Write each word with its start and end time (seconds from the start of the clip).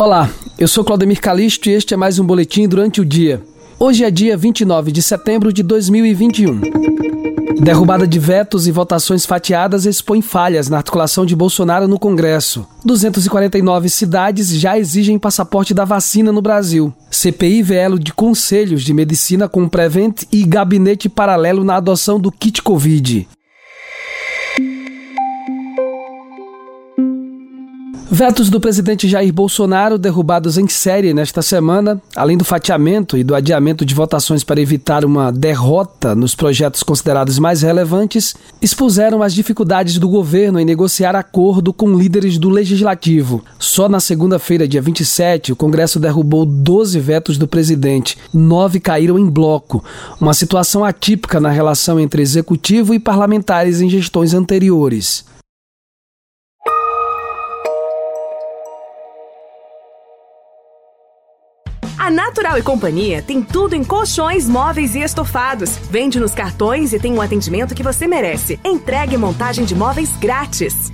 Olá, 0.00 0.30
eu 0.58 0.66
sou 0.66 0.82
Claudemir 0.82 1.20
Calisto 1.20 1.68
e 1.68 1.74
este 1.74 1.92
é 1.92 1.96
mais 1.96 2.18
um 2.18 2.24
boletim 2.24 2.66
durante 2.66 3.02
o 3.02 3.04
dia. 3.04 3.42
Hoje 3.78 4.02
é 4.02 4.10
dia 4.10 4.34
29 4.34 4.90
de 4.90 5.02
setembro 5.02 5.52
de 5.52 5.62
2021. 5.62 6.58
Derrubada 7.62 8.08
de 8.08 8.18
vetos 8.18 8.66
e 8.66 8.72
votações 8.72 9.26
fatiadas 9.26 9.84
expõe 9.84 10.22
falhas 10.22 10.70
na 10.70 10.78
articulação 10.78 11.26
de 11.26 11.36
Bolsonaro 11.36 11.86
no 11.86 11.98
Congresso. 11.98 12.66
249 12.82 13.90
cidades 13.90 14.48
já 14.48 14.78
exigem 14.78 15.18
passaporte 15.18 15.74
da 15.74 15.84
vacina 15.84 16.32
no 16.32 16.40
Brasil. 16.40 16.94
CPI 17.10 17.62
velo 17.62 17.98
de 17.98 18.14
conselhos 18.14 18.82
de 18.82 18.94
medicina 18.94 19.50
com 19.50 19.68
Prevent 19.68 20.22
e 20.32 20.44
gabinete 20.46 21.10
paralelo 21.10 21.62
na 21.62 21.76
adoção 21.76 22.18
do 22.18 22.32
kit 22.32 22.62
Covid. 22.62 23.28
Vetos 28.12 28.50
do 28.50 28.58
presidente 28.58 29.08
Jair 29.08 29.32
Bolsonaro 29.32 29.96
derrubados 29.96 30.58
em 30.58 30.66
série 30.66 31.14
nesta 31.14 31.42
semana, 31.42 32.02
além 32.16 32.36
do 32.36 32.44
fatiamento 32.44 33.16
e 33.16 33.22
do 33.22 33.36
adiamento 33.36 33.84
de 33.84 33.94
votações 33.94 34.42
para 34.42 34.60
evitar 34.60 35.04
uma 35.04 35.30
derrota 35.30 36.12
nos 36.12 36.34
projetos 36.34 36.82
considerados 36.82 37.38
mais 37.38 37.62
relevantes, 37.62 38.34
expuseram 38.60 39.22
as 39.22 39.32
dificuldades 39.32 39.96
do 39.96 40.08
governo 40.08 40.58
em 40.58 40.64
negociar 40.64 41.14
acordo 41.14 41.72
com 41.72 41.96
líderes 41.96 42.36
do 42.36 42.48
legislativo. 42.48 43.44
Só 43.60 43.88
na 43.88 44.00
segunda-feira, 44.00 44.66
dia 44.66 44.82
27, 44.82 45.52
o 45.52 45.56
Congresso 45.56 46.00
derrubou 46.00 46.44
12 46.44 46.98
vetos 46.98 47.38
do 47.38 47.46
presidente, 47.46 48.18
nove 48.34 48.80
caíram 48.80 49.20
em 49.20 49.30
bloco, 49.30 49.84
uma 50.20 50.34
situação 50.34 50.84
atípica 50.84 51.38
na 51.38 51.50
relação 51.50 52.00
entre 52.00 52.22
executivo 52.22 52.92
e 52.92 52.98
parlamentares 52.98 53.80
em 53.80 53.88
gestões 53.88 54.34
anteriores. 54.34 55.30
A 62.10 62.12
Natural 62.12 62.58
e 62.58 62.62
Companhia 62.62 63.22
tem 63.22 63.40
tudo 63.40 63.76
em 63.76 63.84
colchões, 63.84 64.48
móveis 64.48 64.96
e 64.96 64.98
estofados. 64.98 65.76
Vende 65.88 66.18
nos 66.18 66.34
cartões 66.34 66.92
e 66.92 66.98
tem 66.98 67.12
um 67.12 67.22
atendimento 67.22 67.72
que 67.72 67.84
você 67.84 68.04
merece. 68.08 68.58
Entregue 68.64 69.16
montagem 69.16 69.64
de 69.64 69.76
móveis 69.76 70.10
grátis. 70.16 70.92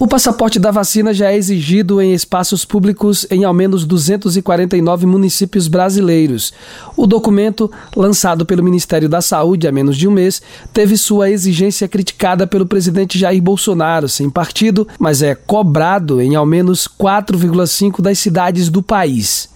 O 0.00 0.06
passaporte 0.06 0.60
da 0.60 0.70
vacina 0.70 1.12
já 1.12 1.32
é 1.32 1.36
exigido 1.36 2.00
em 2.00 2.14
espaços 2.14 2.64
públicos 2.64 3.26
em 3.32 3.42
ao 3.42 3.52
menos 3.52 3.84
249 3.84 5.06
municípios 5.06 5.66
brasileiros. 5.66 6.52
O 6.96 7.04
documento, 7.04 7.68
lançado 7.96 8.46
pelo 8.46 8.62
Ministério 8.62 9.08
da 9.08 9.20
Saúde 9.20 9.66
há 9.66 9.72
menos 9.72 9.96
de 9.96 10.06
um 10.06 10.12
mês, 10.12 10.40
teve 10.72 10.96
sua 10.96 11.30
exigência 11.30 11.88
criticada 11.88 12.46
pelo 12.46 12.64
presidente 12.64 13.18
Jair 13.18 13.42
Bolsonaro, 13.42 14.08
sem 14.08 14.30
partido, 14.30 14.86
mas 15.00 15.20
é 15.20 15.34
cobrado 15.34 16.20
em 16.20 16.36
ao 16.36 16.46
menos 16.46 16.86
4,5 16.86 18.00
das 18.00 18.20
cidades 18.20 18.68
do 18.68 18.80
país. 18.80 19.48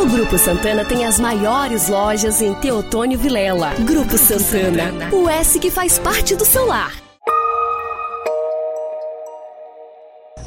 O 0.00 0.06
Grupo 0.06 0.38
Santana 0.38 0.82
tem 0.82 1.04
as 1.04 1.20
maiores 1.20 1.90
lojas 1.90 2.40
em 2.40 2.54
Teotônio 2.54 3.18
Vilela. 3.18 3.74
Grupo 3.80 4.16
Santana, 4.16 5.10
o 5.12 5.28
S 5.28 5.58
que 5.58 5.70
faz 5.70 5.98
parte 5.98 6.34
do 6.34 6.44
seu 6.46 6.64
lar. 6.64 7.09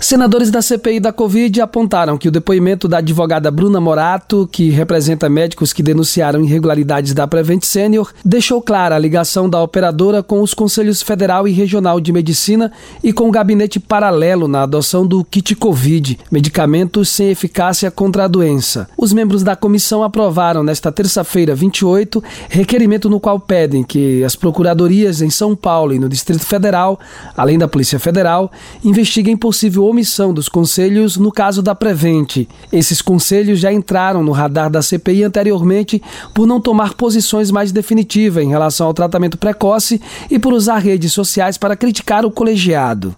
Senadores 0.03 0.51
da 0.51 0.61
CPI 0.61 0.99
da 0.99 1.13
Covid 1.13 1.61
apontaram 1.61 2.17
que 2.17 2.27
o 2.27 2.31
depoimento 2.31 2.89
da 2.89 2.97
advogada 2.97 3.49
Bruna 3.49 3.79
Morato, 3.79 4.49
que 4.51 4.69
representa 4.69 5.29
médicos 5.29 5.71
que 5.71 5.81
denunciaram 5.81 6.43
irregularidades 6.43 7.13
da 7.13 7.25
Prevent 7.25 7.63
Senior, 7.63 8.11
deixou 8.23 8.61
clara 8.61 8.97
a 8.97 8.99
ligação 8.99 9.49
da 9.49 9.63
operadora 9.63 10.21
com 10.21 10.41
os 10.41 10.53
Conselhos 10.53 11.01
Federal 11.01 11.47
e 11.47 11.53
Regional 11.53 12.01
de 12.01 12.11
Medicina 12.11 12.69
e 13.01 13.13
com 13.13 13.29
o 13.29 13.31
gabinete 13.31 13.79
paralelo 13.79 14.45
na 14.45 14.63
adoção 14.63 15.07
do 15.07 15.23
kit 15.23 15.55
Covid, 15.55 16.19
medicamentos 16.29 17.07
sem 17.07 17.29
eficácia 17.29 17.89
contra 17.89 18.25
a 18.25 18.27
doença. 18.27 18.89
Os 18.97 19.13
membros 19.13 19.41
da 19.41 19.55
comissão 19.55 20.03
aprovaram 20.03 20.63
nesta 20.63 20.91
terça-feira, 20.91 21.55
28, 21.55 22.21
requerimento 22.49 23.09
no 23.09 23.21
qual 23.21 23.39
pedem 23.39 23.85
que 23.85 24.21
as 24.21 24.35
procuradorias 24.35 25.21
em 25.21 25.29
São 25.29 25.55
Paulo 25.55 25.93
e 25.93 25.99
no 25.99 26.09
Distrito 26.09 26.45
Federal, 26.45 26.99
além 27.37 27.57
da 27.57 27.69
Polícia 27.69 27.99
Federal, 27.99 28.51
investiguem 28.83 29.37
possível 29.37 29.92
omissão 29.93 30.33
dos 30.33 30.49
conselhos 30.49 31.15
no 31.15 31.31
caso 31.31 31.61
da 31.61 31.73
Prevente. 31.73 32.49
Esses 32.71 33.01
conselhos 33.01 33.59
já 33.59 33.71
entraram 33.71 34.21
no 34.21 34.31
radar 34.31 34.69
da 34.69 34.81
CPI 34.81 35.23
anteriormente 35.23 36.01
por 36.33 36.45
não 36.45 36.59
tomar 36.59 36.95
posições 36.95 37.49
mais 37.49 37.71
definitivas 37.71 38.43
em 38.43 38.49
relação 38.49 38.87
ao 38.87 38.93
tratamento 38.93 39.37
precoce 39.37 40.01
e 40.29 40.37
por 40.37 40.51
usar 40.51 40.79
redes 40.79 41.13
sociais 41.13 41.57
para 41.57 41.77
criticar 41.77 42.25
o 42.25 42.31
colegiado. 42.31 43.15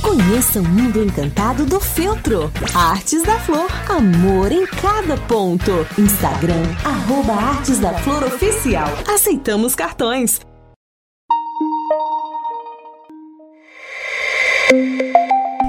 Conheça 0.00 0.60
o 0.60 0.64
mundo 0.64 1.02
encantado 1.02 1.66
do 1.66 1.80
feltro. 1.80 2.50
Artes 2.74 3.22
da 3.24 3.38
Flor, 3.40 3.68
amor 3.88 4.52
em 4.52 4.64
cada 4.66 5.16
ponto. 5.26 5.72
Instagram, 5.98 6.62
arroba 6.84 7.32
Artes 7.32 7.78
da 7.78 7.92
Flor 7.94 8.22
Oficial. 8.22 8.88
Aceitamos 9.08 9.74
cartões. 9.74 10.40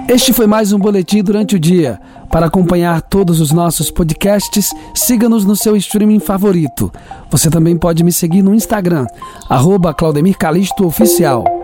Este 0.08 0.32
foi 0.32 0.46
mais 0.46 0.72
um 0.72 0.78
boletim 0.78 1.24
durante 1.24 1.56
o 1.56 1.60
dia. 1.60 2.00
Para 2.30 2.46
acompanhar 2.46 3.02
todos 3.02 3.40
os 3.40 3.52
nossos 3.52 3.90
podcasts, 3.90 4.70
siga-nos 4.94 5.46
no 5.46 5.56
seu 5.56 5.76
streaming 5.76 6.20
favorito. 6.20 6.92
Você 7.30 7.50
também 7.50 7.76
pode 7.78 8.04
me 8.04 8.12
seguir 8.12 8.44
no 8.44 8.54
Instagram, 8.54 9.08
arroba 9.50 9.94
Claudemir 9.94 10.36
Oficial. 10.82 11.55